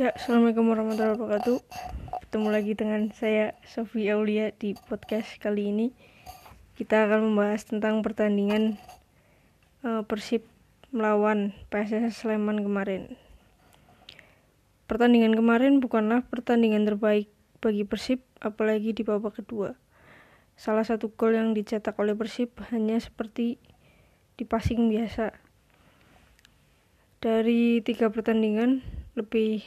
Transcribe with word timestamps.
Ya, 0.00 0.10
Assalamualaikum 0.18 0.66
warahmatullahi 0.72 1.14
wabarakatuh. 1.14 1.58
Ketemu 2.26 2.48
lagi 2.50 2.72
dengan 2.74 3.12
saya 3.14 3.54
Sofi 3.62 4.08
Aulia 4.08 4.50
di 4.50 4.72
podcast 4.88 5.36
kali 5.36 5.70
ini. 5.70 5.92
Kita 6.74 7.06
akan 7.06 7.30
membahas 7.30 7.68
tentang 7.68 8.00
pertandingan 8.00 8.80
uh, 9.86 10.02
Persib 10.08 10.42
melawan 10.90 11.54
PSS 11.68 12.24
Sleman 12.24 12.64
kemarin. 12.64 13.14
Pertandingan 14.90 15.38
kemarin 15.38 15.78
bukanlah 15.78 16.24
pertandingan 16.26 16.88
terbaik 16.88 17.30
bagi 17.62 17.86
Persib 17.86 18.24
apalagi 18.42 18.96
di 18.96 19.06
babak 19.06 19.44
kedua. 19.44 19.78
Salah 20.58 20.82
satu 20.82 21.12
gol 21.14 21.38
yang 21.38 21.54
dicetak 21.54 21.94
oleh 22.00 22.18
Persib 22.18 22.50
hanya 22.72 22.98
seperti 22.98 23.60
di 24.34 24.44
passing 24.48 24.88
biasa 24.90 25.51
dari 27.22 27.78
tiga 27.86 28.10
pertandingan 28.10 28.82
lebih 29.14 29.62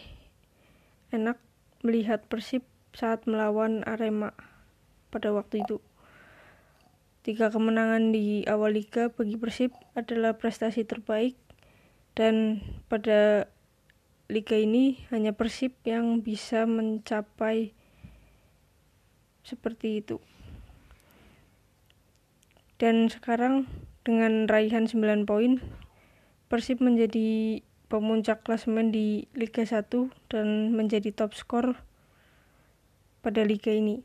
enak 1.16 1.40
melihat 1.88 2.28
Persib 2.28 2.68
saat 2.92 3.24
melawan 3.24 3.80
Arema 3.88 4.36
pada 5.08 5.32
waktu 5.32 5.64
itu. 5.64 5.80
Tiga 7.24 7.48
kemenangan 7.48 8.12
di 8.12 8.44
awal 8.44 8.76
liga 8.76 9.08
bagi 9.08 9.40
Persib 9.40 9.72
adalah 9.96 10.36
prestasi 10.36 10.84
terbaik 10.84 11.40
dan 12.12 12.60
pada 12.92 13.48
liga 14.28 14.60
ini 14.60 15.08
hanya 15.16 15.32
Persib 15.32 15.80
yang 15.88 16.20
bisa 16.20 16.68
mencapai 16.68 17.72
seperti 19.48 20.04
itu. 20.04 20.20
Dan 22.76 23.08
sekarang 23.08 23.72
dengan 24.04 24.52
raihan 24.52 24.92
9 24.92 25.24
poin 25.24 25.64
Persib 26.56 26.80
menjadi 26.80 27.60
pemuncak 27.92 28.48
klasemen 28.48 28.88
di 28.88 29.28
Liga 29.36 29.68
1 29.68 29.92
dan 30.32 30.72
menjadi 30.72 31.12
top 31.12 31.36
skor 31.36 31.76
pada 33.20 33.44
liga 33.44 33.76
ini. 33.76 34.00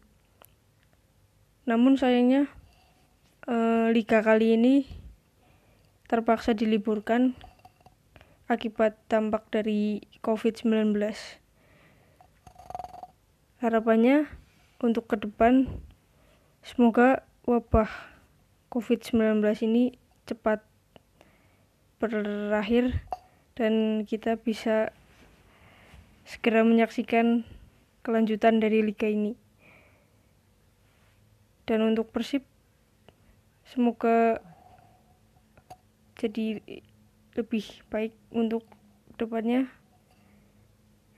Namun 1.70 1.94
sayangnya 1.94 2.50
eh, 3.46 3.94
liga 3.94 4.18
kali 4.26 4.58
ini 4.58 4.82
terpaksa 6.10 6.58
diliburkan 6.58 7.38
akibat 8.50 8.98
dampak 9.06 9.46
dari 9.54 10.02
COVID-19. 10.26 10.98
Harapannya 13.62 14.26
untuk 14.82 15.06
ke 15.06 15.22
depan 15.22 15.70
semoga 16.66 17.22
wabah 17.46 17.94
COVID-19 18.74 19.38
ini 19.70 19.94
cepat 20.26 20.66
berakhir 22.00 23.04
dan 23.60 24.02
kita 24.08 24.40
bisa 24.40 24.88
segera 26.24 26.64
menyaksikan 26.64 27.44
kelanjutan 28.00 28.56
dari 28.56 28.80
liga 28.80 29.04
ini. 29.04 29.36
Dan 31.68 31.84
untuk 31.84 32.08
Persib 32.10 32.42
semoga 33.68 34.40
jadi 36.16 36.64
lebih 37.36 37.64
baik 37.92 38.16
untuk 38.32 38.64
depannya. 39.20 39.68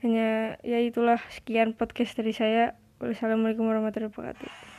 Hanya 0.03 0.59
ya 0.67 0.83
itulah 0.83 1.23
sekian 1.31 1.73
podcast 1.73 2.19
dari 2.19 2.35
saya. 2.35 2.75
Wassalamualaikum 2.99 3.65
warahmatullahi 3.65 4.11
wabarakatuh. 4.11 4.72